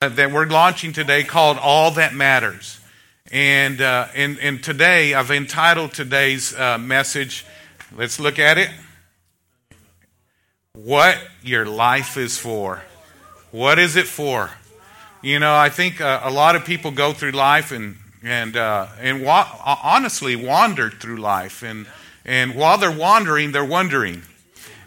[0.00, 2.80] that we're launching today called All That Matters.
[3.30, 7.44] And, uh, and, and today, I've entitled today's uh, message,
[7.94, 8.70] let's look at it.
[10.72, 12.80] What your life is for.
[13.50, 14.50] What is it for?
[15.20, 18.86] You know, I think uh, a lot of people go through life and, and, uh,
[19.00, 21.62] and wa- honestly wander through life.
[21.62, 21.86] And,
[22.24, 24.22] and while they're wandering, they're wondering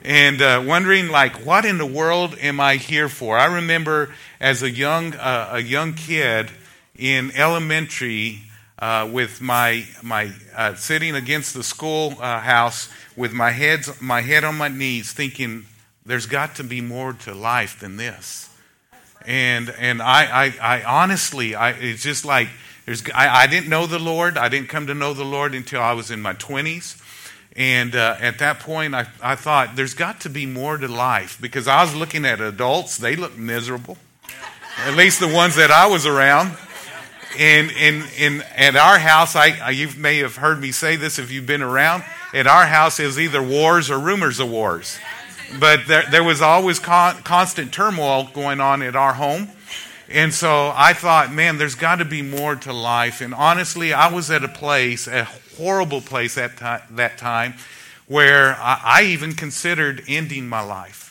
[0.04, 3.38] and uh, wondering like what in the world am i here for?
[3.38, 6.52] I remember as a young uh, a young kid
[6.96, 8.42] in elementary
[8.80, 14.22] uh, with my my uh, sitting against the school uh, house with my head my
[14.22, 15.66] head on my knees thinking
[16.06, 18.50] there's got to be more to life than this.
[19.26, 22.50] And and i i, I honestly i it's just like
[22.86, 24.38] there's I, I didn't know the lord.
[24.38, 27.02] I didn't come to know the lord until i was in my 20s
[27.56, 31.38] and uh, at that point, I, I thought there's got to be more to life
[31.40, 33.98] because I was looking at adults, they look miserable,
[34.80, 36.58] at least the ones that I was around.
[37.38, 41.18] And in, in, at our house, I, I, you may have heard me say this
[41.18, 42.04] if you've been around.
[42.32, 45.00] At our house, is either wars or rumors of wars.
[45.60, 49.50] But there, there was always con- constant turmoil going on at our home.
[50.10, 53.22] And so I thought, man, there's got to be more to life.
[53.22, 56.58] And honestly, I was at a place, a horrible place at
[56.96, 57.56] that time
[58.08, 61.10] where I even considered ending my life.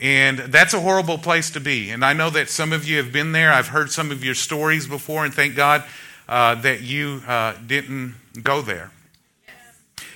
[0.00, 1.90] And that's a horrible place to be.
[1.90, 3.52] And I know that some of you have been there.
[3.52, 5.84] I've heard some of your stories before, and thank God
[6.28, 8.90] uh, that you uh, didn't go there.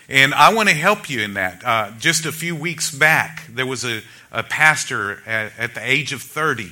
[0.09, 1.65] And I want to help you in that.
[1.65, 6.13] Uh, just a few weeks back, there was a, a pastor at, at, the age
[6.13, 6.71] of 30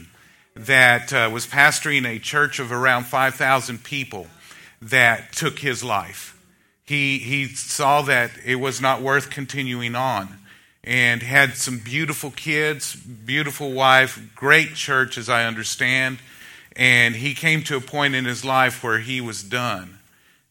[0.55, 4.27] that uh, was pastoring a church of around 5,000 people
[4.81, 6.35] that took his life
[6.86, 10.38] he, he saw that it was not worth continuing on
[10.84, 16.18] and had some beautiful kids, beautiful wife, great church, as I understand.
[16.76, 19.98] And he came to a point in his life where he was done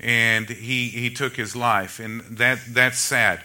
[0.02, 2.00] and he, he took his life.
[2.00, 3.42] And that, that's sad.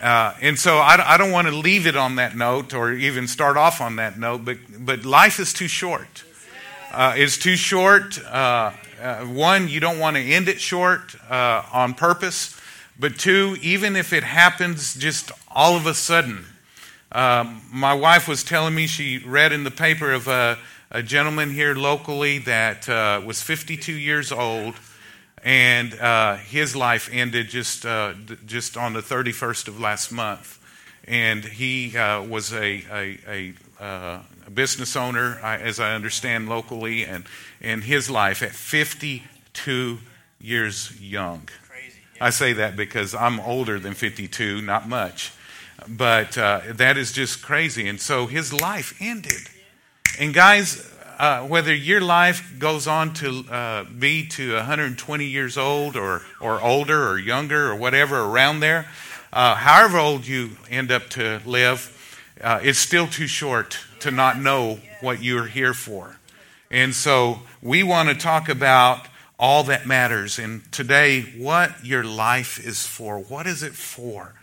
[0.00, 3.28] Uh, and so I, I don't want to leave it on that note or even
[3.28, 6.24] start off on that note, but, but life is too short.
[6.90, 8.18] Uh, it's too short.
[8.24, 12.60] Uh, uh, one, you don't want to end it short uh, on purpose.
[12.98, 16.44] But two, even if it happens just all of a sudden.
[17.12, 20.58] Um, my wife was telling me she read in the paper of a,
[20.90, 24.74] a gentleman here locally that uh, was 52 years old,
[25.44, 28.14] and uh, his life ended just uh,
[28.46, 30.58] just on the 31st of last month.
[31.06, 37.04] And he uh, was a, a, a uh, a business owner, as I understand locally,
[37.04, 37.24] and,
[37.60, 39.98] and his life at 52
[40.40, 41.48] years young.
[41.68, 42.26] Crazy, yeah.
[42.26, 45.32] I say that because I'm older than 52, not much.
[45.88, 47.88] But uh, that is just crazy.
[47.88, 49.48] And so his life ended.
[50.18, 55.96] And guys, uh, whether your life goes on to uh, be to 120 years old
[55.96, 58.86] or, or older or younger or whatever around there,
[59.32, 61.90] uh, however old you end up to live,
[62.40, 66.16] uh, it's still too short to not know what you're here for.
[66.70, 69.06] And so we want to talk about
[69.38, 70.38] all that matters.
[70.38, 73.18] And today, what your life is for.
[73.18, 74.34] What is it for?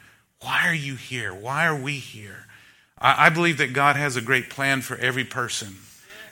[0.42, 1.32] Why are you here?
[1.32, 2.48] Why are we here?
[2.98, 5.78] I, I believe that God has a great plan for every person.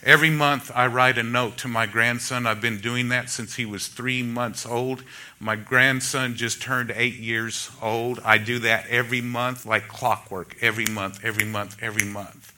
[0.03, 2.47] Every month, I write a note to my grandson.
[2.47, 5.03] I've been doing that since he was three months old.
[5.39, 8.19] My grandson just turned eight years old.
[8.23, 12.53] I do that every month, like clockwork, every month, every month, every month.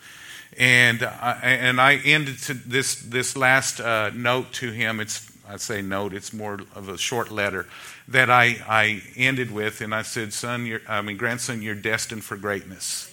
[0.58, 5.00] And, uh, and I ended this, this last uh, note to him.
[5.00, 7.68] It's, I say note, it's more of a short letter
[8.08, 9.82] that I, I ended with.
[9.82, 13.08] And I said, son, I mean, grandson, you're destined for greatness.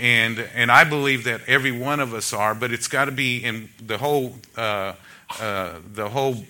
[0.00, 3.44] And, and I believe that every one of us are, but it's got to be
[3.44, 4.94] in the whole, uh,
[5.40, 6.44] uh the whole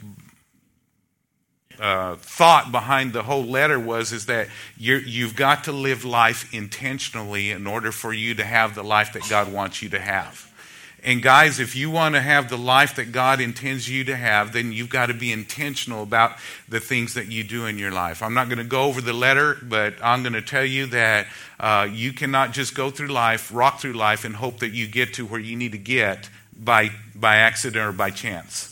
[1.83, 4.49] uh, thought behind the whole letter was is that
[4.79, 9.13] you have got to live life intentionally in order for you to have the life
[9.15, 10.49] that God wants you to have.
[11.05, 14.53] And guys, if you want to have the life that God intends you to have,
[14.53, 16.37] then you've got to be intentional about
[16.69, 18.23] the things that you do in your life.
[18.23, 21.27] I'm not going to go over the letter, but I'm going to tell you that
[21.59, 25.15] uh, you cannot just go through life, rock through life, and hope that you get
[25.15, 28.72] to where you need to get by, by accident or by chance.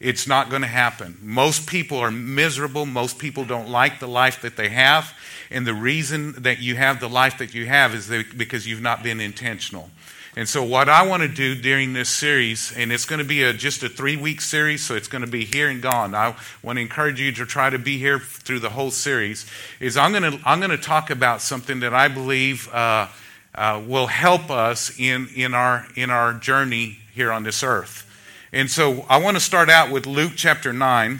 [0.00, 1.18] It's not going to happen.
[1.22, 2.84] Most people are miserable.
[2.84, 5.14] Most people don't like the life that they have.
[5.50, 9.02] And the reason that you have the life that you have is because you've not
[9.02, 9.90] been intentional.
[10.36, 13.44] And so, what I want to do during this series, and it's going to be
[13.44, 16.12] a, just a three week series, so it's going to be here and gone.
[16.12, 19.46] I want to encourage you to try to be here through the whole series.
[19.78, 23.06] Is I'm going to I'm going to talk about something that I believe uh,
[23.54, 28.04] uh, will help us in in our in our journey here on this earth.
[28.54, 31.18] And so I want to start out with Luke chapter 9.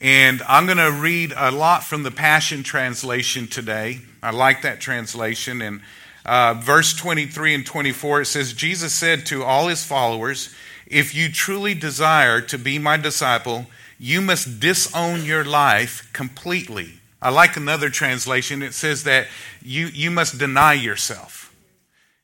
[0.00, 3.98] And I'm going to read a lot from the Passion Translation today.
[4.22, 5.60] I like that translation.
[5.60, 5.80] And
[6.24, 10.54] uh, verse 23 and 24, it says, Jesus said to all his followers,
[10.86, 13.66] If you truly desire to be my disciple,
[13.98, 17.00] you must disown your life completely.
[17.20, 18.62] I like another translation.
[18.62, 19.26] It says that
[19.60, 21.41] you, you must deny yourself.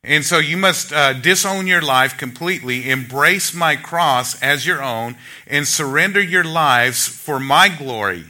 [0.05, 5.17] And so you must uh, disown your life completely, embrace my cross as your own,
[5.47, 8.25] and surrender your lives for my glory.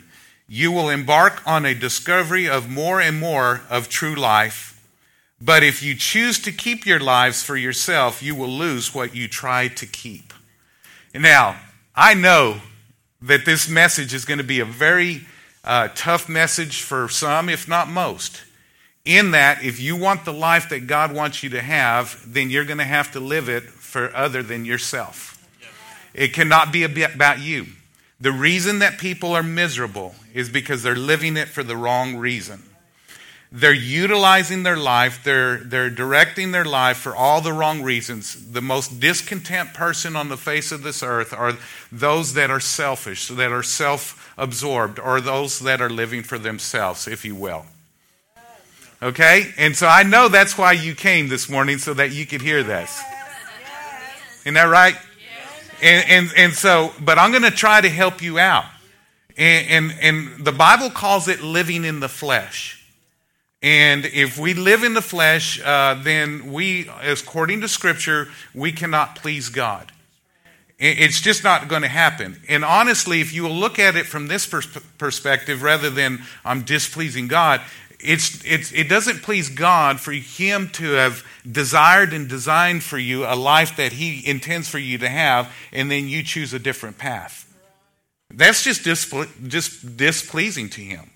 [0.48, 4.82] You will embark on a discovery of more and more of true life.
[5.40, 9.28] But if you choose to keep your lives for yourself, you will lose what you
[9.28, 10.32] try to keep.
[11.14, 11.60] Now,
[11.94, 12.62] I know
[13.20, 15.26] that this message is going to be a very
[15.64, 18.42] uh, tough message for some, if not most
[19.08, 22.66] in that, if you want the life that God wants you to have, then you're
[22.66, 25.34] going to have to live it for other than yourself.
[26.12, 27.66] It cannot be about you.
[28.20, 32.62] The reason that people are miserable is because they're living it for the wrong reason.
[33.50, 38.52] They're utilizing their life, they're, they're directing their life for all the wrong reasons.
[38.52, 41.56] The most discontent person on the face of this earth are
[41.90, 47.08] those that are selfish, that are self absorbed, or those that are living for themselves,
[47.08, 47.64] if you will.
[49.02, 49.52] Okay?
[49.56, 52.62] And so I know that's why you came this morning so that you could hear
[52.62, 53.00] this.
[54.40, 54.96] Isn't that right?
[55.82, 58.64] And, and, and so, but I'm going to try to help you out.
[59.36, 62.74] And, and, and the Bible calls it living in the flesh.
[63.62, 69.16] And if we live in the flesh, uh, then we, according to Scripture, we cannot
[69.16, 69.92] please God.
[70.80, 72.40] It's just not going to happen.
[72.48, 74.66] And honestly, if you will look at it from this pers-
[74.96, 77.60] perspective rather than I'm displeasing God,
[78.00, 83.24] it's, it's, it doesn't please God for Him to have desired and designed for you
[83.24, 86.98] a life that He intends for you to have, and then you choose a different
[86.98, 87.44] path.
[88.30, 91.10] That's just, displ- just displeasing to Him.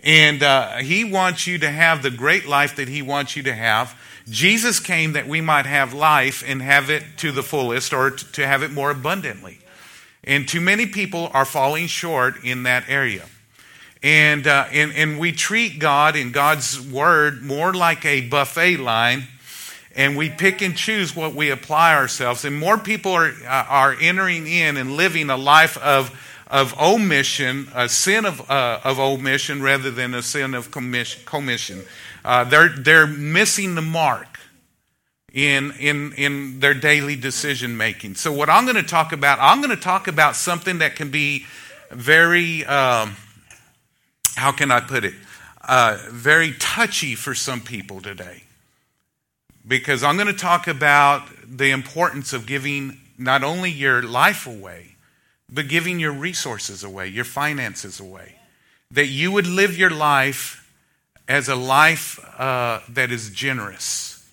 [0.00, 3.54] And uh, He wants you to have the great life that He wants you to
[3.54, 3.96] have.
[4.28, 8.46] Jesus came that we might have life and have it to the fullest or to
[8.46, 9.60] have it more abundantly.
[10.24, 13.26] And too many people are falling short in that area.
[14.06, 19.24] And, uh, and, and we treat God and God's word more like a buffet line,
[19.96, 22.44] and we pick and choose what we apply ourselves.
[22.44, 26.16] And more people are, uh, are entering in and living a life of,
[26.46, 31.24] of omission, a sin of, uh, of omission rather than a sin of commission.
[31.24, 31.82] commission.
[32.24, 34.38] Uh, they're, they're missing the mark
[35.32, 38.14] in, in, in their daily decision making.
[38.14, 41.10] So, what I'm going to talk about, I'm going to talk about something that can
[41.10, 41.44] be
[41.90, 42.64] very.
[42.66, 43.16] Um,
[44.36, 45.14] how can I put it,
[45.62, 48.44] uh, very touchy for some people today.
[49.66, 54.94] Because I'm going to talk about the importance of giving not only your life away,
[55.50, 58.36] but giving your resources away, your finances away.
[58.92, 60.70] That you would live your life
[61.26, 64.24] as a life uh, that is generous.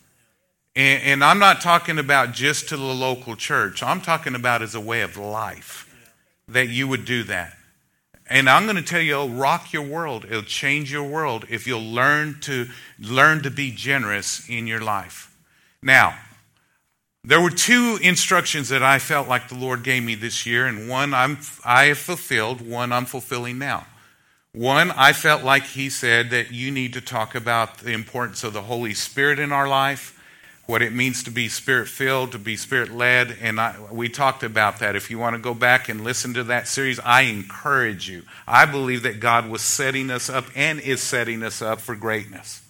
[0.75, 4.75] And, and I'm not talking about just to the local church, I'm talking about as
[4.75, 5.89] a way of life
[6.47, 7.57] that you would do that.
[8.33, 10.25] And I'm going to tell you, it'll rock your world.
[10.25, 12.67] It'll change your world if you'll learn to
[12.99, 15.37] learn to be generous in your life.
[15.83, 16.17] Now,
[17.23, 20.89] there were two instructions that I felt like the Lord gave me this year, and
[20.89, 23.85] one I'm, I have fulfilled, one I'm fulfilling now.
[24.51, 28.53] One, I felt like He said that you need to talk about the importance of
[28.53, 30.19] the Holy Spirit in our life
[30.65, 33.35] what it means to be spirit filled, to be spirit led.
[33.41, 34.95] And I, we talked about that.
[34.95, 38.23] If you want to go back and listen to that series, I encourage you.
[38.47, 42.61] I believe that God was setting us up and is setting us up for greatness.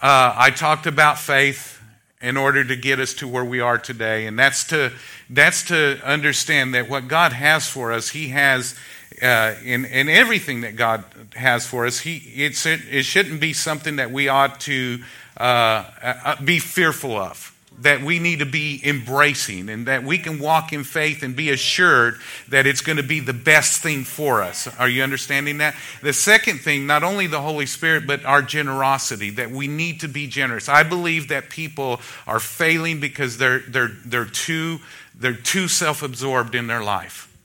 [0.00, 1.80] Uh, I talked about faith
[2.22, 4.26] in order to get us to where we are today.
[4.26, 4.92] And that's to,
[5.28, 8.74] that's to understand that what God has for us, He has.
[9.22, 11.02] Uh, in, in everything that God
[11.34, 15.02] has for us, he, it's, it shouldn't be something that we ought to
[15.36, 20.38] uh, uh, be fearful of, that we need to be embracing, and that we can
[20.38, 24.42] walk in faith and be assured that it's going to be the best thing for
[24.42, 24.66] us.
[24.78, 25.74] Are you understanding that?
[26.02, 30.08] The second thing, not only the Holy Spirit, but our generosity, that we need to
[30.08, 30.68] be generous.
[30.68, 34.78] I believe that people are failing because they're, they're, they're too,
[35.14, 37.35] they're too self absorbed in their life.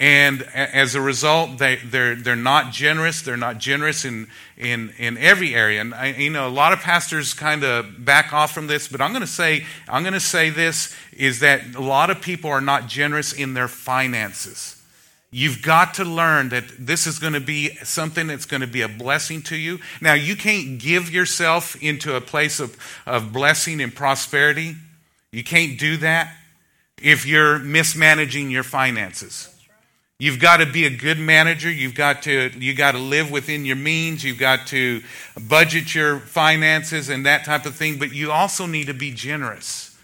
[0.00, 3.22] And as a result, they, they're, they're not generous.
[3.22, 5.80] They're not generous in, in, in every area.
[5.80, 9.00] And, I, you know, a lot of pastors kind of back off from this, but
[9.00, 12.48] I'm going to say, I'm going to say this is that a lot of people
[12.48, 14.80] are not generous in their finances.
[15.32, 18.82] You've got to learn that this is going to be something that's going to be
[18.82, 19.80] a blessing to you.
[20.00, 24.76] Now, you can't give yourself into a place of, of blessing and prosperity.
[25.32, 26.34] You can't do that
[27.02, 29.54] if you're mismanaging your finances.
[30.20, 31.70] You've got to be a good manager.
[31.70, 34.24] You've got to you got to live within your means.
[34.24, 35.00] You've got to
[35.40, 38.00] budget your finances and that type of thing.
[38.00, 39.96] But you also need to be generous.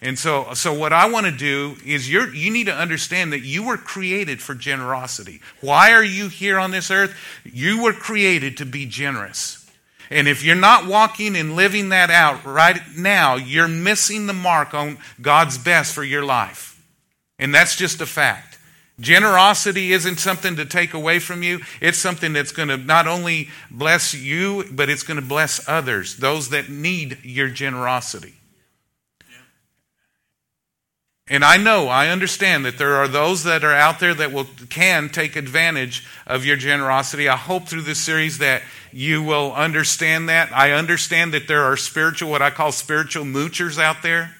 [0.00, 3.40] And so, so what I want to do is you you need to understand that
[3.40, 5.42] you were created for generosity.
[5.60, 7.14] Why are you here on this earth?
[7.44, 9.70] You were created to be generous.
[10.08, 14.72] And if you're not walking and living that out right now, you're missing the mark
[14.72, 16.82] on God's best for your life.
[17.38, 18.57] And that's just a fact.
[19.00, 21.60] Generosity isn't something to take away from you.
[21.80, 26.16] It's something that's going to not only bless you, but it's going to bless others,
[26.16, 28.34] those that need your generosity.
[31.30, 34.46] And I know, I understand that there are those that are out there that will
[34.70, 37.28] can take advantage of your generosity.
[37.28, 38.62] I hope through this series that
[38.92, 40.50] you will understand that.
[40.52, 44.37] I understand that there are spiritual what I call spiritual moochers out there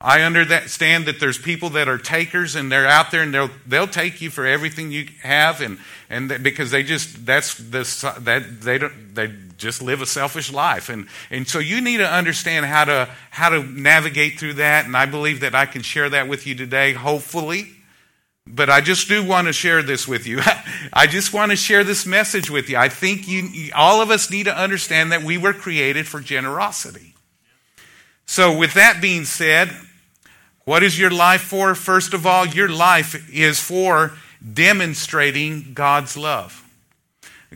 [0.00, 3.88] I understand that there's people that are takers and they're out there and they'll they'll
[3.88, 5.78] take you for everything you have and
[6.10, 10.90] and because they just that's the that they don't they just live a selfish life
[10.90, 14.94] and and so you need to understand how to how to navigate through that and
[14.94, 17.72] I believe that I can share that with you today hopefully
[18.46, 20.40] but I just do want to share this with you.
[20.92, 22.76] I just want to share this message with you.
[22.76, 27.14] I think you all of us need to understand that we were created for generosity.
[28.24, 29.70] So, with that being said,
[30.66, 31.74] what is your life for?
[31.74, 34.12] First of all, your life is for
[34.52, 36.64] demonstrating God's love.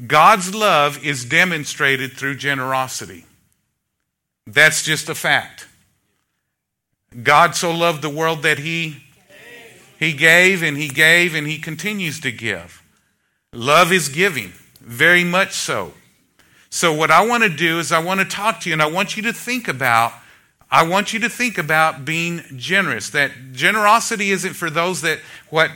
[0.06, 3.26] God's love is demonstrated through generosity.
[4.46, 5.66] That's just a fact.
[7.22, 9.02] God so loved the world that he
[9.98, 12.82] he gave and he gave and he continues to give.
[13.52, 15.92] Love is giving, very much so.
[16.70, 18.86] So what I want to do is I want to talk to you and I
[18.86, 20.12] want you to think about
[20.70, 23.10] I want you to think about being generous.
[23.10, 25.70] That generosity isn't for those that what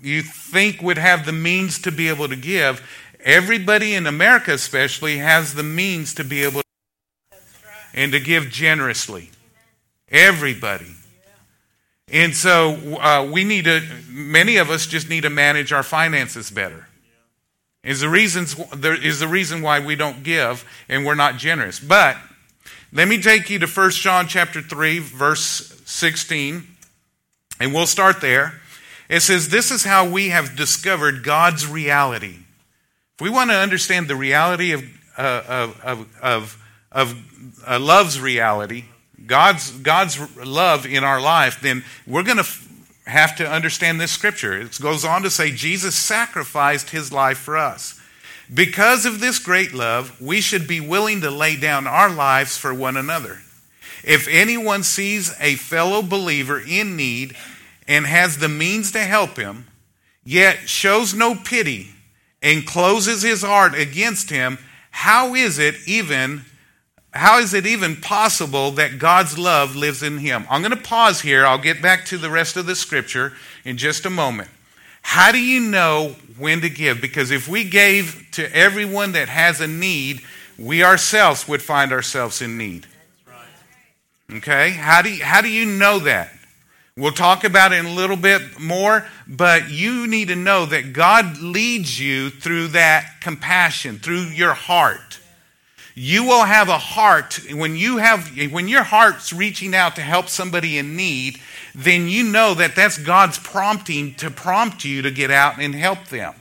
[0.00, 2.86] you think would have the means to be able to give.
[3.24, 6.64] Everybody in America, especially, has the means to be able to
[7.94, 9.30] and to give generously.
[10.08, 10.94] Everybody.
[12.08, 16.50] And so uh, we need to, many of us just need to manage our finances
[16.50, 16.86] better.
[17.82, 21.80] Is the, reasons, there is the reason why we don't give and we're not generous.
[21.80, 22.16] But
[22.94, 26.64] let me take you to 1 John chapter 3 verse 16
[27.58, 28.60] and we'll start there.
[29.08, 32.36] It says this is how we have discovered God's reality.
[33.16, 34.84] If we want to understand the reality of
[35.16, 38.84] uh, of of of uh, love's reality,
[39.26, 42.68] God's God's love in our life, then we're going to f-
[43.06, 44.60] have to understand this scripture.
[44.60, 48.00] It goes on to say Jesus sacrificed his life for us.
[48.54, 52.72] Because of this great love, we should be willing to lay down our lives for
[52.72, 53.40] one another.
[54.04, 57.34] If anyone sees a fellow believer in need
[57.88, 59.66] and has the means to help him,
[60.24, 61.90] yet shows no pity
[62.42, 64.58] and closes his heart against him,
[64.90, 66.44] how is it even
[67.14, 70.44] how is it even possible that God's love lives in him?
[70.50, 71.46] I'm going to pause here.
[71.46, 73.34] I'll get back to the rest of the scripture
[73.64, 74.48] in just a moment.
[75.04, 77.00] How do you know when to give?
[77.00, 80.22] Because if we gave to everyone that has a need,
[80.58, 82.86] we ourselves would find ourselves in need.
[84.32, 84.70] Okay?
[84.70, 86.32] How do you, how do you know that?
[86.96, 90.94] We'll talk about it in a little bit more, but you need to know that
[90.94, 95.20] God leads you through that compassion, through your heart.
[95.94, 100.28] You will have a heart when you have when your heart's reaching out to help
[100.28, 101.40] somebody in need,
[101.74, 106.06] then you know that that's God's prompting to prompt you to get out and help
[106.06, 106.34] them.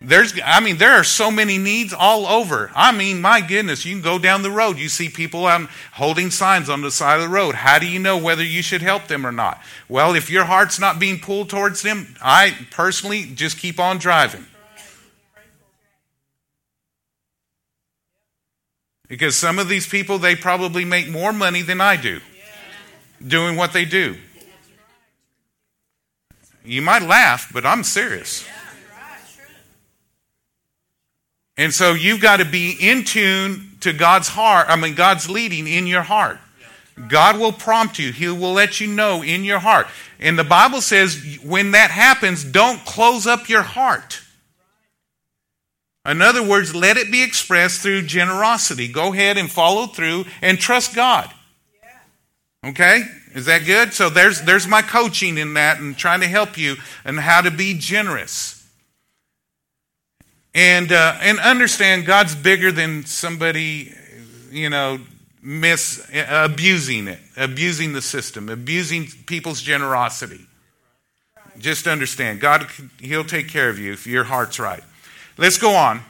[0.00, 2.70] There's, I mean, there are so many needs all over.
[2.74, 4.78] I mean, my goodness, you can go down the road.
[4.78, 5.48] You see people
[5.92, 7.54] holding signs on the side of the road.
[7.54, 9.62] How do you know whether you should help them or not?
[9.88, 14.44] Well, if your heart's not being pulled towards them, I personally just keep on driving.
[19.08, 22.20] Because some of these people, they probably make more money than I do
[23.26, 24.16] doing what they do.
[26.64, 28.46] You might laugh, but I'm serious.
[31.56, 35.66] And so you've got to be in tune to God's heart, I mean, God's leading
[35.66, 36.38] in your heart.
[37.08, 39.86] God will prompt you, He will let you know in your heart.
[40.18, 44.20] And the Bible says when that happens, don't close up your heart.
[46.06, 48.88] In other words, let it be expressed through generosity.
[48.88, 51.30] Go ahead and follow through and trust God.
[52.64, 53.04] Okay?
[53.34, 53.92] Is that good?
[53.92, 57.50] So there's there's my coaching in that and trying to help you and how to
[57.50, 58.64] be generous.
[60.54, 63.92] And uh, and understand God's bigger than somebody,
[64.52, 65.00] you know,
[65.42, 70.46] mis abusing it, abusing the system, abusing people's generosity.
[71.58, 72.66] Just understand, God,
[73.00, 74.82] He'll take care of you if your heart's right.
[75.36, 76.02] Let's go on.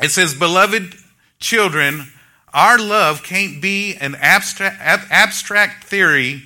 [0.00, 0.96] It says, Beloved
[1.38, 2.08] children,
[2.54, 6.44] our love can't be an abstract, abstract theory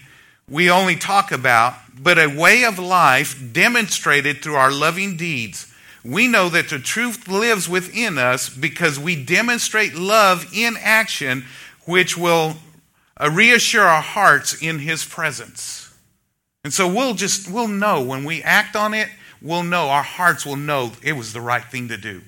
[0.49, 5.73] we only talk about, but a way of life demonstrated through our loving deeds.
[6.05, 11.45] We know that the truth lives within us because we demonstrate love in action,
[11.85, 12.57] which will
[13.21, 15.95] uh, reassure our hearts in His presence.
[16.65, 19.09] And so we'll just, we'll know when we act on it,
[19.43, 22.23] we'll know, our hearts will know it was the right thing to do.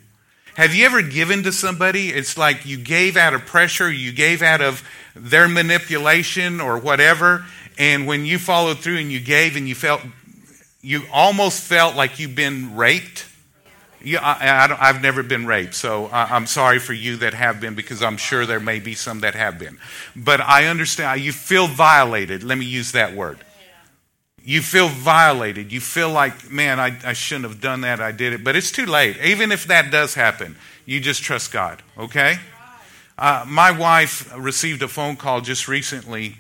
[0.57, 2.09] Have you ever given to somebody?
[2.09, 4.83] It's like you gave out of pressure, you gave out of
[5.15, 7.45] their manipulation or whatever,
[7.79, 10.03] and when you followed through and you gave and you felt,
[10.83, 13.27] you almost felt like you've been raped.
[14.03, 17.75] Yeah, I, have never been raped, so I, I'm sorry for you that have been
[17.75, 19.79] because I'm sure there may be some that have been.
[20.17, 22.43] But I understand, you feel violated.
[22.43, 23.39] Let me use that word.
[24.45, 25.71] You feel violated.
[25.71, 28.01] You feel like, man, I, I shouldn't have done that.
[28.01, 28.43] I did it.
[28.43, 29.17] But it's too late.
[29.23, 30.57] Even if that does happen,
[30.87, 32.39] you just trust God, okay?
[33.19, 36.37] Uh, my wife received a phone call just recently,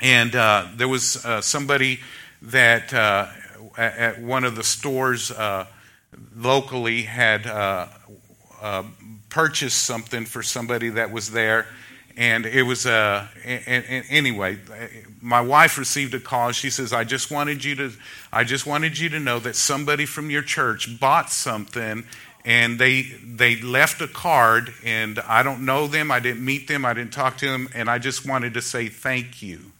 [0.00, 2.00] and uh, there was uh, somebody
[2.40, 3.26] that uh,
[3.76, 5.66] at one of the stores uh,
[6.34, 7.86] locally had uh,
[9.28, 11.66] purchased something for somebody that was there
[12.16, 14.58] and it was uh, anyway
[15.20, 16.52] my wife received a call.
[16.52, 17.92] She says i just wanted you to
[18.32, 22.04] i just wanted you to know that somebody from your church bought something
[22.44, 26.10] and they they left a card and i don't know them.
[26.10, 26.84] I didn't meet them.
[26.84, 27.68] I didn't talk to them.
[27.74, 29.72] And i just wanted to say thank you.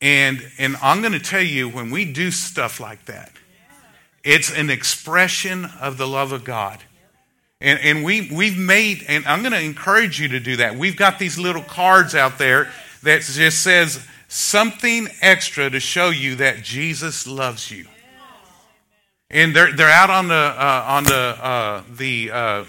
[0.00, 3.32] And and i'm going to tell you when we do stuff like that
[4.24, 6.80] it's an expression of the love of god
[7.60, 10.76] and, and we, we've made, and I'm going to encourage you to do that.
[10.76, 12.70] We've got these little cards out there
[13.02, 17.86] that just says something extra to show you that Jesus loves you.
[19.30, 22.64] And they're, they're out on the, uh, on the, uh, the uh, uh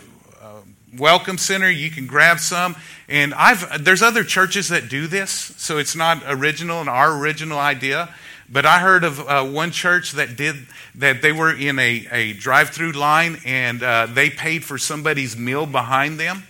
[0.97, 1.69] welcome center.
[1.69, 2.75] You can grab some.
[3.09, 7.59] And I've, there's other churches that do this, so it's not original and our original
[7.59, 8.13] idea.
[8.49, 10.55] But I heard of uh, one church that did
[10.95, 11.21] that.
[11.21, 16.17] They were in a, a drive-through line and uh, they paid for somebody's meal behind
[16.17, 16.43] them,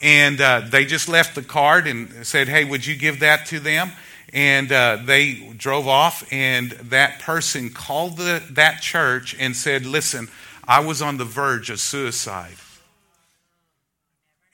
[0.00, 3.60] and uh, they just left the card and said, "Hey, would you give that to
[3.60, 3.92] them?"
[4.32, 10.28] And uh, they drove off, and that person called the, that church and said, "Listen,
[10.66, 12.56] I was on the verge of suicide,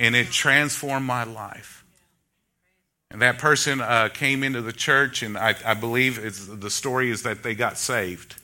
[0.00, 1.81] and it transformed my life."
[3.12, 7.22] And that person uh, came into the church, and I, I believe the story is
[7.24, 8.36] that they got saved.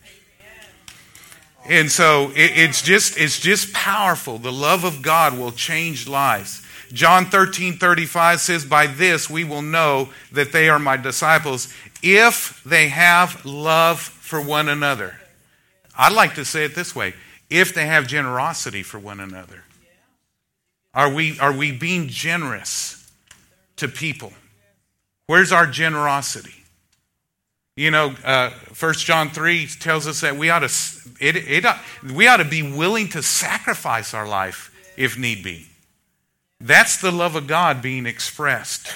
[1.64, 4.36] And so it, it's just it's just powerful.
[4.38, 6.62] The love of God will change lives.
[6.92, 12.62] John 13, 35 says, By this we will know that they are my disciples if
[12.64, 15.14] they have love for one another.
[15.96, 17.14] I'd like to say it this way
[17.50, 19.64] if they have generosity for one another.
[20.94, 23.10] Are we, are we being generous
[23.76, 24.32] to people?
[25.28, 26.54] Where's our generosity?
[27.76, 30.72] You know, uh, 1 John 3 tells us that we ought, to,
[31.20, 31.66] it, it,
[32.12, 35.66] we ought to be willing to sacrifice our life if need be.
[36.60, 38.92] That's the love of God being expressed.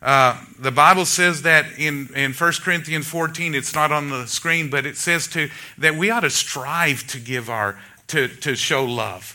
[0.00, 4.70] Uh, the Bible says that in, in 1 Corinthians 14, it's not on the screen,
[4.70, 8.86] but it says to, that we ought to strive to give our, to, to show
[8.86, 9.34] love.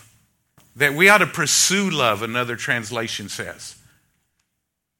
[0.74, 3.76] That we ought to pursue love, another translation says.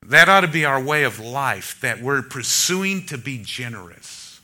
[0.08, 4.40] That ought to be our way of life, that we're pursuing to be generous.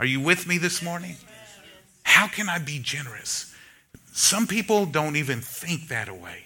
[0.00, 1.16] Are you with me this morning?
[2.02, 3.54] How can I be generous?
[4.12, 6.44] Some people don't even think that way.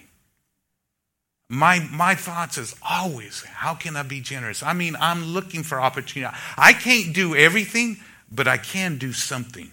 [1.49, 4.61] My, my thoughts is always, how can I be generous?
[4.61, 6.35] I mean, I'm looking for opportunity.
[6.57, 7.97] I can't do everything,
[8.31, 9.71] but I can do something.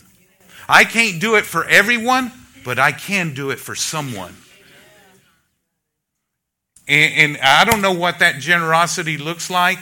[0.69, 2.33] I can't do it for everyone,
[2.65, 4.35] but I can do it for someone.
[6.89, 9.79] And, and I don't know what that generosity looks like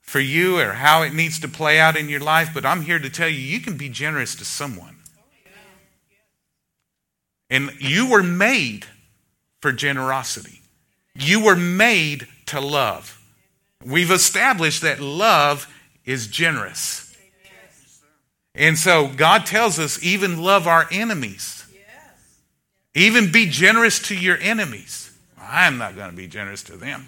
[0.00, 2.98] for you or how it needs to play out in your life, but I'm here
[2.98, 4.96] to tell you you can be generous to someone.
[7.50, 8.86] And you were made
[9.60, 10.60] for generosity.
[11.14, 13.20] You were made to love.
[13.84, 15.72] We've established that love
[16.04, 17.16] is generous.
[18.54, 21.66] And so God tells us even love our enemies.
[22.94, 25.05] Even be generous to your enemies.
[25.48, 27.06] I'm not going to be generous to them.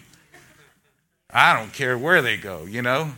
[1.31, 3.13] I don't care where they go, you know.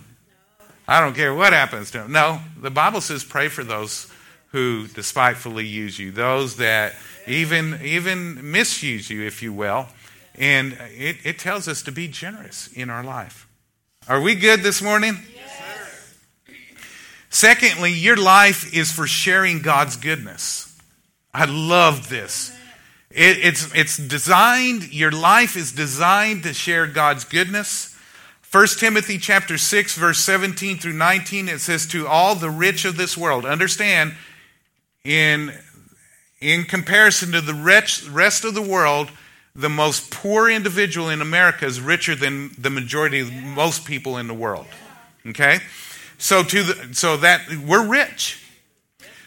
[0.89, 2.13] I don't care what happens to them.
[2.13, 4.11] No, the Bible says pray for those
[4.49, 6.95] who despitefully use you, those that
[7.29, 9.87] even even misuse you, if you will.
[10.35, 13.47] And it, it tells us to be generous in our life.
[14.09, 15.19] Are we good this morning?
[15.35, 16.17] Yes.
[17.29, 20.77] Secondly, your life is for sharing God's goodness.
[21.33, 22.53] I love this.
[23.11, 27.97] It, it's, it's designed, your life is designed to share God's goodness.
[28.53, 32.97] 1 Timothy chapter 6 verse 17 through 19 it says to all the rich of
[32.97, 33.47] this world.
[33.47, 34.15] Understand
[35.05, 35.53] in
[36.41, 39.11] in comparison to the rest of the world
[39.55, 44.27] the most poor individual in America is richer than the majority of most people in
[44.27, 44.67] the world.
[45.27, 45.59] Okay?
[46.19, 48.40] So to the, so that we're rich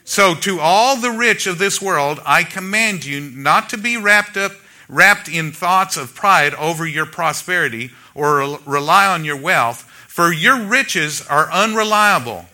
[0.05, 4.37] so to all the rich of this world I command you not to be wrapped
[4.37, 4.53] up
[4.87, 10.61] wrapped in thoughts of pride over your prosperity or rely on your wealth, for your
[10.61, 12.45] riches are unreliable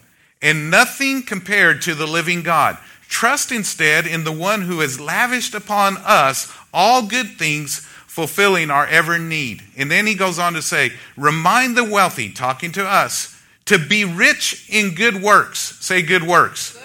[0.41, 2.77] and nothing compared to the living God.
[3.09, 8.85] Trust instead in the one who has lavished upon us all good things, fulfilling our
[8.87, 9.63] every need.
[9.75, 14.05] And then he goes on to say, Remind the wealthy, talking to us, to be
[14.05, 15.59] rich in good works.
[15.83, 16.78] Say good works.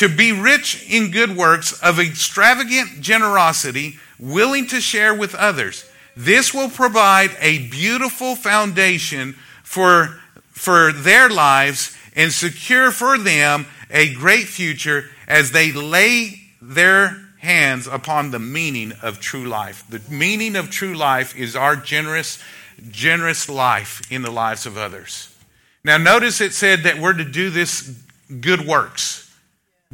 [0.00, 5.84] To be rich in good works of extravagant generosity, willing to share with others
[6.16, 10.18] this will provide a beautiful foundation for,
[10.52, 17.86] for their lives and secure for them a great future as they lay their hands
[17.86, 19.84] upon the meaning of true life.
[19.90, 22.42] The meaning of true life is our generous,
[22.90, 25.36] generous life in the lives of others.
[25.84, 27.94] Now, notice it said that we're to do this
[28.40, 29.19] good works,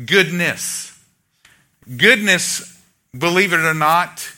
[0.05, 0.93] goodness.
[1.97, 2.83] Goodness,
[3.17, 4.29] believe it or not,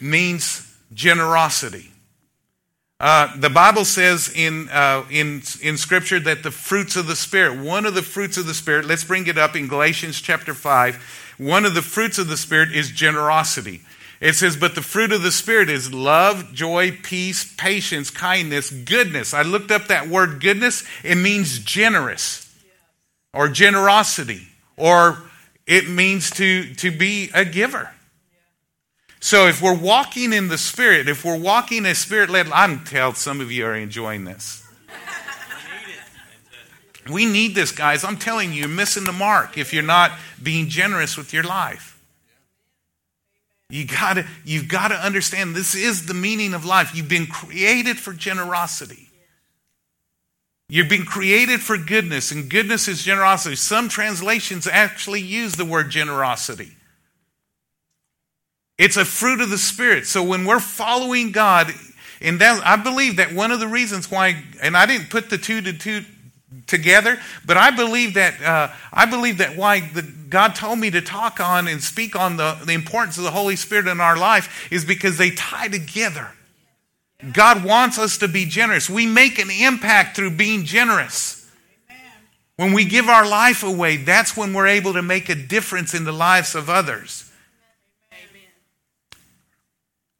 [0.00, 1.90] means generosity.
[2.98, 7.58] Uh, the Bible says in, uh, in, in Scripture that the fruits of the Spirit,
[7.58, 11.34] one of the fruits of the Spirit, let's bring it up in Galatians chapter 5,
[11.38, 13.82] one of the fruits of the Spirit is generosity.
[14.18, 19.34] It says, but the fruit of the Spirit is love, joy, peace, patience, kindness, goodness.
[19.34, 20.84] I looked up that word goodness.
[21.04, 22.45] It means generous
[23.36, 25.22] or generosity, or
[25.66, 27.90] it means to, to be a giver.
[29.20, 33.12] So if we're walking in the Spirit, if we're walking a Spirit led, I'm tell
[33.14, 34.62] some of you are enjoying this.
[37.10, 38.04] We need this, guys.
[38.04, 42.00] I'm telling you, you're missing the mark if you're not being generous with your life.
[43.68, 46.94] You gotta, you've got to understand this is the meaning of life.
[46.94, 49.05] You've been created for generosity.
[50.68, 53.54] You've been created for goodness, and goodness is generosity.
[53.54, 56.72] Some translations actually use the word generosity.
[58.76, 60.06] It's a fruit of the Spirit.
[60.06, 61.72] So when we're following God,
[62.20, 65.38] and that, I believe that one of the reasons why, and I didn't put the
[65.38, 66.02] two to two
[66.66, 71.00] together, but I believe that uh, I believe that why the, God told me to
[71.00, 74.68] talk on and speak on the, the importance of the Holy Spirit in our life
[74.70, 76.30] is because they tie together.
[77.32, 78.90] God wants us to be generous.
[78.90, 81.50] We make an impact through being generous.
[82.56, 86.04] When we give our life away, that's when we're able to make a difference in
[86.04, 87.30] the lives of others.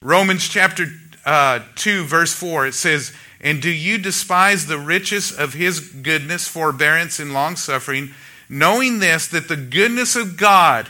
[0.02, 0.86] Romans chapter
[1.24, 6.46] uh, 2, verse 4, it says, And do you despise the riches of his goodness,
[6.46, 8.10] forbearance, and long suffering,
[8.48, 10.88] knowing this, that the goodness of God,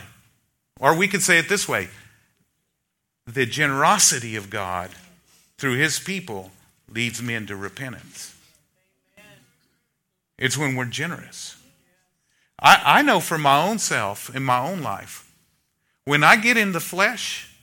[0.79, 1.87] or we could say it this way,
[3.25, 4.91] the generosity of God
[5.57, 6.51] through his people
[6.89, 8.35] leads men to repentance.
[10.37, 11.57] It's when we're generous.
[12.59, 15.31] I, I know for my own self, in my own life,
[16.05, 17.53] when I get in the flesh,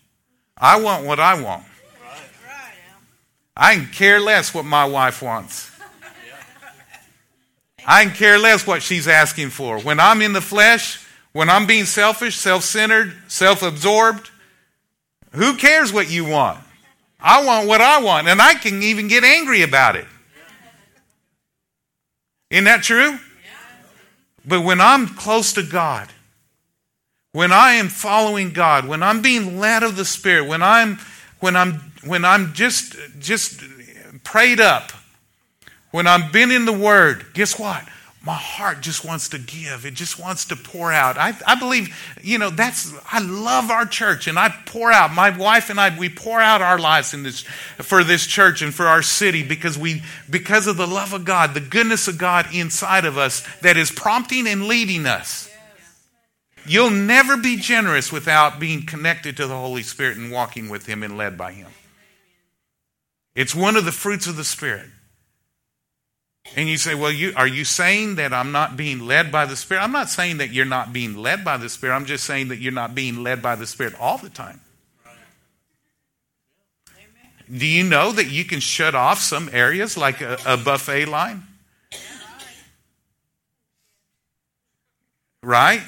[0.57, 1.64] I want what I want.
[3.57, 5.70] I can care less what my wife wants.
[7.87, 9.78] I can care less what she's asking for.
[9.78, 14.30] When I'm in the flesh, when I'm being selfish, self centered, self absorbed,
[15.33, 16.63] who cares what you want?
[17.26, 20.04] I want what I want, and I can even get angry about it.
[22.50, 23.18] Isn't that true?
[24.44, 26.10] But when I'm close to God,
[27.32, 30.98] when I am following God, when I'm being led of the Spirit, when I'm
[31.40, 33.62] when I'm when I'm just just
[34.22, 34.92] prayed up,
[35.92, 37.88] when I'm been in the Word, guess what?
[38.24, 39.84] My heart just wants to give.
[39.84, 41.18] It just wants to pour out.
[41.18, 45.12] I, I believe, you know, that's I love our church and I pour out.
[45.12, 48.72] My wife and I, we pour out our lives in this for this church and
[48.72, 52.46] for our city because we because of the love of God, the goodness of God
[52.54, 55.50] inside of us that is prompting and leading us.
[56.66, 61.02] You'll never be generous without being connected to the Holy Spirit and walking with Him
[61.02, 61.68] and led by Him.
[63.34, 64.88] It's one of the fruits of the Spirit.
[66.57, 69.57] And you say, well, you, are you saying that I'm not being led by the
[69.57, 69.83] Spirit?
[69.83, 71.96] I'm not saying that you're not being led by the Spirit.
[71.96, 74.61] I'm just saying that you're not being led by the Spirit all the time.
[77.50, 81.42] Do you know that you can shut off some areas like a, a buffet line?
[85.42, 85.83] Right?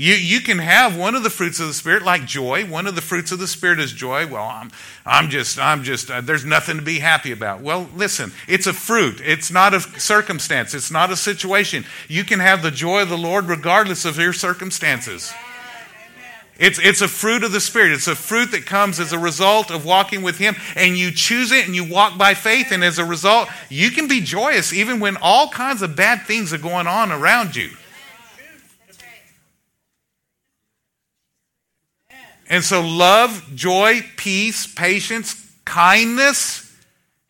[0.00, 2.64] You, you can have one of the fruits of the spirit like joy.
[2.64, 4.26] One of the fruits of the spirit is joy.
[4.26, 4.70] Well i'm,
[5.04, 7.60] I'm just i'm just uh, there's nothing to be happy about.
[7.60, 9.20] Well listen it's a fruit.
[9.22, 10.72] It's not a circumstance.
[10.72, 11.84] It's not a situation.
[12.08, 15.34] You can have the joy of the lord regardless of your circumstances.
[16.58, 17.92] It's, it's a fruit of the Spirit.
[17.92, 21.52] It's a fruit that comes as a result of walking with Him, and you choose
[21.52, 25.00] it and you walk by faith, and as a result, you can be joyous even
[25.00, 27.70] when all kinds of bad things are going on around you.
[32.50, 36.76] And so, love, joy, peace, patience, kindness.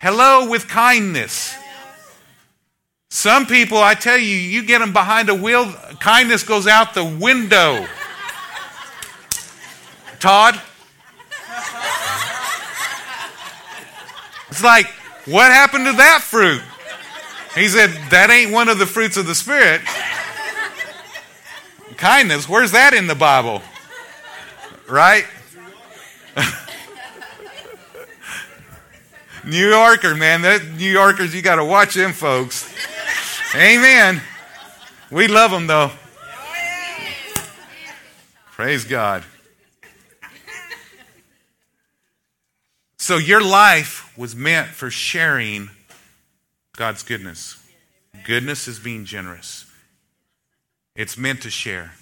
[0.00, 1.54] Hello with kindness.
[3.10, 7.04] Some people, I tell you, you get them behind a wheel, kindness goes out the
[7.04, 7.86] window.
[10.20, 10.58] Todd?
[14.48, 14.86] It's like,
[15.26, 16.62] what happened to that fruit?
[17.54, 19.82] He said, that ain't one of the fruits of the Spirit.
[21.98, 23.60] Kindness, where's that in the Bible?
[24.90, 25.24] Right?
[29.44, 30.42] New Yorker, man.
[30.42, 32.68] That New Yorkers, you got to watch them folks.
[33.54, 34.20] Amen.
[35.10, 35.92] We love them though.
[38.50, 39.24] Praise God.
[42.98, 45.70] So your life was meant for sharing
[46.76, 47.56] God's goodness.
[48.24, 49.66] Goodness is being generous.
[50.94, 51.92] It's meant to share.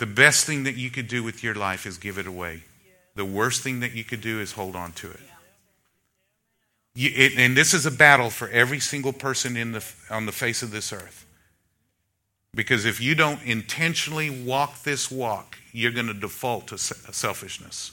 [0.00, 2.62] The best thing that you could do with your life is give it away.
[3.16, 5.20] The worst thing that you could do is hold on to it.
[6.94, 10.32] You, it and this is a battle for every single person in the, on the
[10.32, 11.26] face of this earth.
[12.54, 17.92] Because if you don't intentionally walk this walk, you're going to default to selfishness.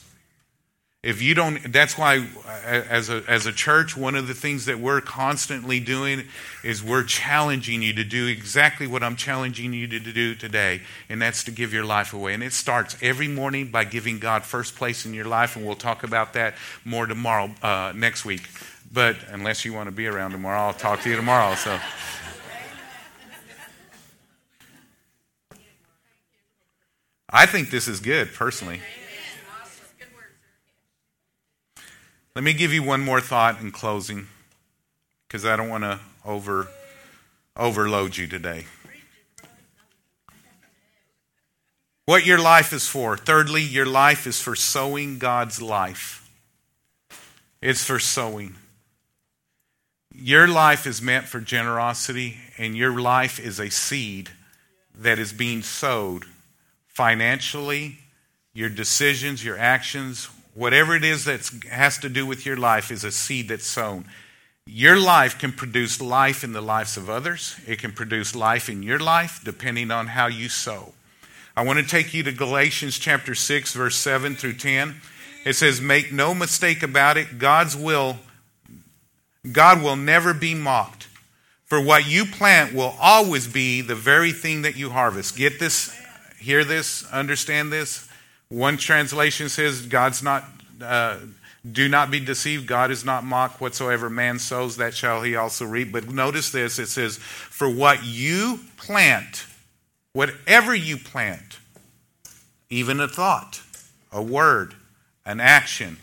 [1.00, 2.26] If you don't, that's why,
[2.66, 6.24] as a, as a church, one of the things that we're constantly doing
[6.64, 11.22] is we're challenging you to do exactly what I'm challenging you to do today, and
[11.22, 12.34] that's to give your life away.
[12.34, 15.76] And it starts every morning by giving God first place in your life, and we'll
[15.76, 18.48] talk about that more tomorrow, uh, next week.
[18.92, 21.54] But unless you want to be around tomorrow, I'll talk to you tomorrow.
[21.54, 21.78] So.
[27.30, 28.80] I think this is good, personally.
[32.38, 34.28] Let me give you one more thought in closing
[35.26, 36.68] because I don't want to over,
[37.56, 38.66] overload you today.
[42.04, 43.16] What your life is for.
[43.16, 46.30] Thirdly, your life is for sowing God's life.
[47.60, 48.54] It's for sowing.
[50.14, 54.30] Your life is meant for generosity, and your life is a seed
[54.94, 56.24] that is being sowed
[56.86, 57.98] financially,
[58.54, 63.04] your decisions, your actions, Whatever it is that has to do with your life is
[63.04, 64.06] a seed that's sown.
[64.66, 67.54] Your life can produce life in the lives of others.
[67.64, 70.94] It can produce life in your life depending on how you sow.
[71.56, 75.00] I want to take you to Galatians chapter 6 verse 7 through 10.
[75.44, 78.18] It says, "Make no mistake about it, God's will
[79.52, 81.06] God will never be mocked.
[81.66, 85.92] For what you plant will always be the very thing that you harvest." Get this,
[86.40, 88.07] hear this, understand this.
[88.48, 90.44] One translation says, God's not,
[90.82, 91.18] uh,
[91.70, 92.66] do not be deceived.
[92.66, 93.60] God is not mocked.
[93.60, 95.92] Whatsoever man sows, that shall he also reap.
[95.92, 99.46] But notice this it says, For what you plant,
[100.12, 101.58] whatever you plant,
[102.70, 103.60] even a thought,
[104.10, 104.74] a word,
[105.26, 105.98] an action,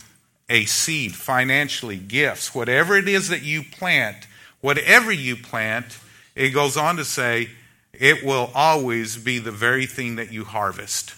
[0.47, 4.27] a seed, financially, gifts, whatever it is that you plant,
[4.62, 5.97] whatever you plant,
[6.36, 7.49] it goes on to say,
[7.93, 11.15] it will always be the very thing that you harvest.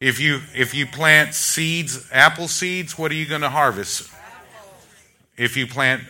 [0.00, 4.10] If you if you plant seeds, apple seeds, what are you going to harvest?
[5.36, 6.02] If you plant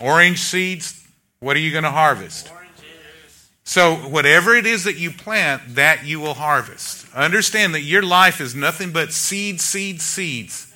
[0.00, 1.06] orange seeds,
[1.40, 2.50] what are you going to harvest?
[3.66, 7.06] So, whatever it is that you plant, that you will harvest.
[7.14, 10.73] Understand that your life is nothing but seeds, seeds, seeds.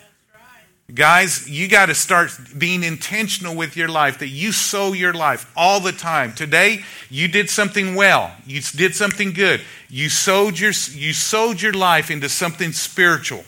[0.94, 5.50] Guys, you got to start being intentional with your life, that you sow your life
[5.54, 6.32] all the time.
[6.32, 8.32] Today, you did something well.
[8.46, 9.60] You did something good.
[9.90, 13.44] You sowed your, you sowed your life into something spiritual.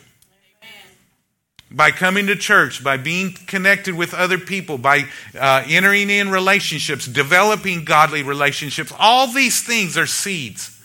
[1.70, 5.04] By coming to church, by being connected with other people, by
[5.38, 10.78] uh, entering in relationships, developing godly relationships, all these things are seeds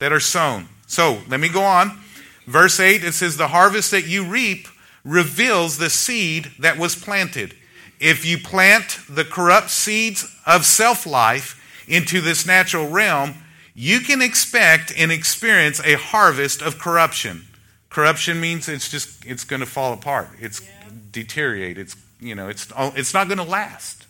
[0.00, 0.68] that are sown.
[0.88, 2.00] So let me go on.
[2.46, 4.66] Verse 8 it says, The harvest that you reap
[5.06, 7.54] reveals the seed that was planted.
[8.00, 13.34] If you plant the corrupt seeds of self life into this natural realm,
[13.72, 17.46] you can expect and experience a harvest of corruption.
[17.88, 20.28] Corruption means it's just it's going to fall apart.
[20.40, 20.60] It's
[21.12, 21.78] deteriorate.
[21.78, 24.06] It's you know it's oh, it's not going to last.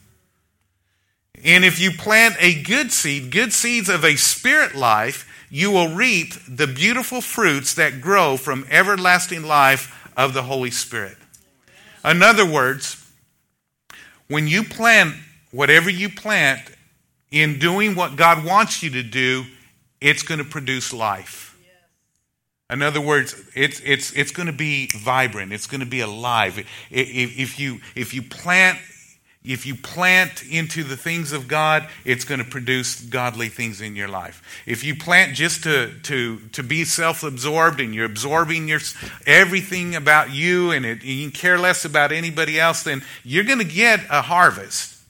[1.45, 5.95] And if you plant a good seed, good seeds of a spirit life, you will
[5.95, 11.17] reap the beautiful fruits that grow from everlasting life of the Holy Spirit.
[12.05, 13.03] In other words,
[14.29, 15.15] when you plant
[15.51, 16.61] whatever you plant
[17.31, 19.45] in doing what God wants you to do,
[20.01, 21.57] it's going to produce life.
[22.69, 25.53] In other words, it's, it's, it's going to be vibrant.
[25.53, 26.59] It's going to be alive.
[26.59, 28.79] If, if, you, if you plant
[29.47, 33.95] if you plant into the things of God, it's going to produce godly things in
[33.95, 34.43] your life.
[34.67, 38.81] If you plant just to, to, to be self absorbed and you're absorbing your,
[39.25, 43.65] everything about you and, it, you care less about anybody else, then you're going to
[43.65, 45.01] get a harvest,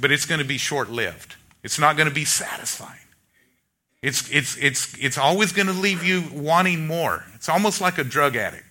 [0.00, 1.36] but it's going to be short lived.
[1.62, 2.98] It's not going to be satisfying.
[4.02, 7.24] It's, it's, it's, it's always going to leave you wanting more.
[7.34, 8.64] It's almost like a drug addict.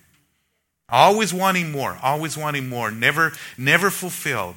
[0.92, 4.56] Always wanting more, always wanting more, never, never fulfilled.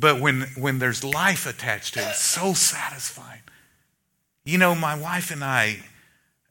[0.00, 3.42] But when, when there's life attached to it, it's so satisfying.
[4.44, 5.80] You know, my wife and I,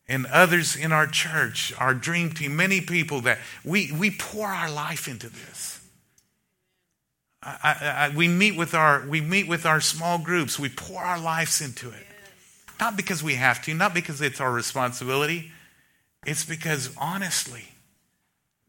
[0.08, 4.70] and others in our church, our dream team, many people that we, we pour our
[4.70, 5.82] life into this.
[7.42, 10.60] I, I, I, we meet with our we meet with our small groups.
[10.60, 12.06] We pour our lives into it,
[12.80, 15.52] not because we have to, not because it's our responsibility.
[16.26, 17.64] It's because honestly,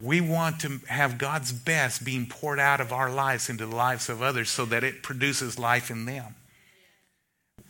[0.01, 4.09] we want to have God's best being poured out of our lives into the lives
[4.09, 6.35] of others so that it produces life in them.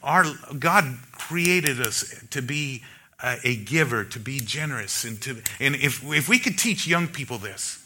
[0.02, 0.24] Our,
[0.58, 2.82] God created us to be
[3.22, 5.04] a, a giver, to be generous.
[5.04, 7.84] And, to, and if, if we could teach young people this,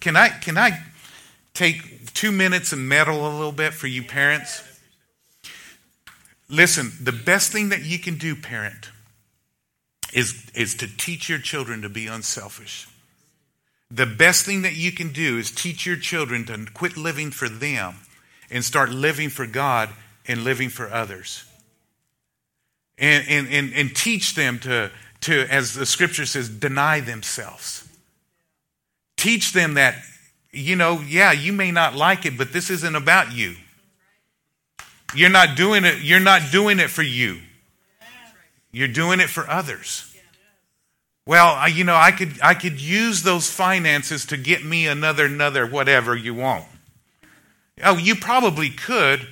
[0.00, 0.80] can I, can I
[1.52, 4.62] take two minutes and meddle a little bit for you parents?
[6.48, 8.90] Listen, the best thing that you can do, parent,
[10.14, 12.86] is, is to teach your children to be unselfish.
[13.90, 17.48] The best thing that you can do is teach your children to quit living for
[17.48, 17.96] them
[18.50, 19.90] and start living for God
[20.26, 21.44] and living for others.
[22.98, 24.90] And, and, and, and teach them to,
[25.22, 27.86] to, as the scripture says, deny themselves.
[29.16, 29.96] Teach them that,
[30.50, 33.54] you know, yeah, you may not like it, but this isn't about you.
[35.14, 37.40] You're not doing it, you're not doing it for you.
[38.72, 40.15] You're doing it for others.
[41.26, 45.66] Well, you know, I could, I could use those finances to get me another, another,
[45.66, 46.64] whatever you want.
[47.82, 49.26] Oh, you probably could,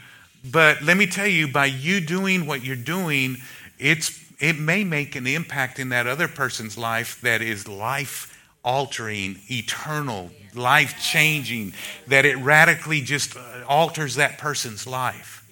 [0.44, 3.36] but let me tell you, by you doing what you're doing,
[3.78, 8.30] it's, it may make an impact in that other person's life that is life
[8.64, 11.74] altering, eternal, life changing,
[12.08, 15.48] that it radically just uh, alters that person's life.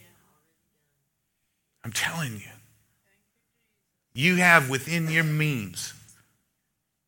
[1.85, 2.49] I'm telling you.
[4.13, 5.95] You have within your means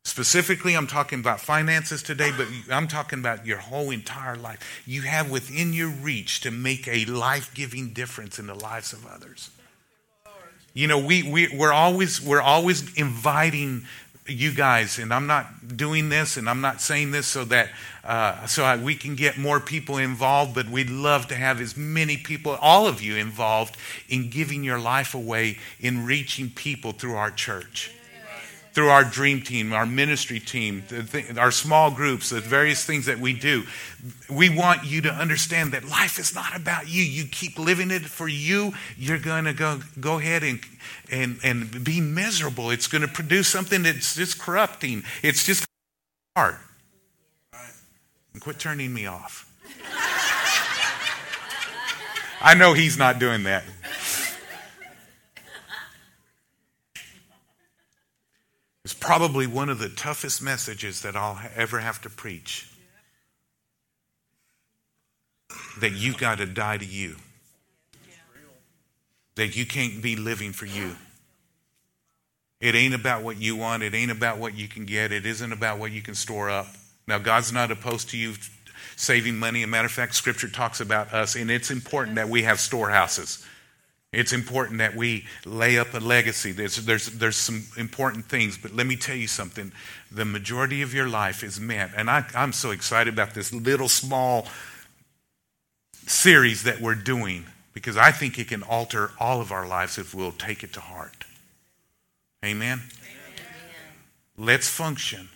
[0.05, 4.83] Specifically, I'm talking about finances today, but I'm talking about your whole entire life.
[4.85, 9.07] You have within your reach to make a life giving difference in the lives of
[9.07, 9.49] others.
[10.75, 13.87] You know, we, we, we're, always, we're always inviting
[14.27, 17.69] you guys, and I'm not doing this and I'm not saying this so that
[18.03, 21.75] uh, so I, we can get more people involved, but we'd love to have as
[21.75, 23.75] many people, all of you, involved
[24.07, 27.91] in giving your life away in reaching people through our church
[28.75, 30.83] through our dream team, our ministry team,
[31.37, 33.63] our small groups, the various things that we do.
[34.29, 37.01] We want you to understand that life is not about you.
[37.01, 40.59] You keep living it for you, you're going to go, go ahead and,
[41.09, 42.69] and, and be miserable.
[42.69, 45.03] It's going to produce something that's just corrupting.
[45.23, 45.65] It's just
[46.35, 46.57] hard.
[48.33, 49.49] And quit turning me off.
[52.41, 53.63] I know he's not doing that.
[58.85, 62.69] It's probably one of the toughest messages that I'll ever have to preach.
[65.79, 67.15] That you got to die to you.
[69.37, 70.97] That you can't be living for you.
[72.61, 73.81] It ain't about what you want.
[73.81, 75.11] It ain't about what you can get.
[75.11, 76.67] It isn't about what you can store up.
[77.07, 78.35] Now, God's not opposed to you
[78.97, 79.61] saving money.
[79.61, 82.59] As a matter of fact, Scripture talks about us, and it's important that we have
[82.59, 83.43] storehouses.
[84.15, 86.53] It's important that we lay up a legacy.
[86.53, 89.73] There's, there's, there's some important things, but let me tell you something.
[90.09, 93.89] The majority of your life is meant, and I, I'm so excited about this little
[93.89, 94.47] small
[96.07, 100.15] series that we're doing because I think it can alter all of our lives if
[100.15, 101.25] we'll take it to heart.
[102.43, 102.79] Amen?
[102.79, 102.83] Amen.
[104.37, 105.27] Let's function.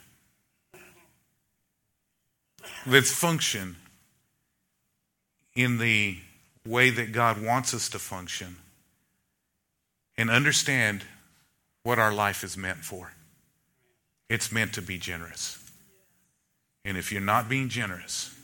[2.88, 3.76] Let's function
[5.54, 6.18] in the
[6.66, 8.56] way that God wants us to function
[10.20, 11.06] and understand
[11.84, 13.14] what our life is meant for.
[14.28, 15.58] It's meant to be generous.
[16.84, 18.36] And if you're not being generous,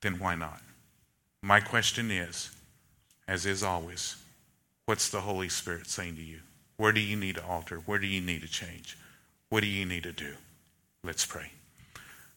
[0.00, 0.62] then why not?
[1.42, 2.52] My question is,
[3.26, 4.14] as is always,
[4.86, 6.38] what's the Holy Spirit saying to you?
[6.76, 7.78] Where do you need to alter?
[7.78, 8.96] Where do you need to change?
[9.48, 10.34] What do you need to do?
[11.02, 11.50] Let's pray.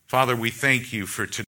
[0.07, 1.43] Father, we thank you for today.